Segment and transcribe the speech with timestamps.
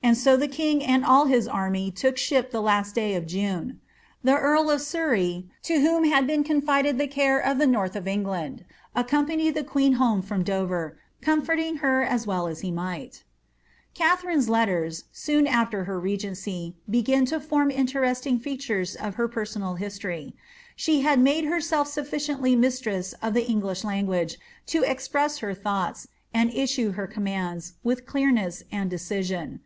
[0.00, 3.80] And so ^ and all his anny look ship the last day of June.
[4.22, 8.64] The earl of lo wham had been coiiHded the care of the north of England,
[8.96, 13.32] letl the queen home from Dover, comforting her as well as he lettBi»,
[15.12, 20.32] soon after her legency, begin to form interesting of hfT personal historj;
[20.76, 24.38] she had mode herself sufficienlly mis' tli« English language
[24.72, 27.18] lo express her thoughts, and issue her «U,
[27.84, 29.58] witli clearness and decision.